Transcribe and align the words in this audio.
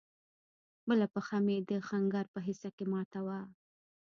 بله 0.87 1.05
پښه 1.13 1.37
مې 1.45 1.57
د 1.69 1.71
ښنگر 1.87 2.25
په 2.33 2.39
حصه 2.47 2.69
کښې 2.77 2.85
ماته 2.93 3.19
وه. 3.25 3.39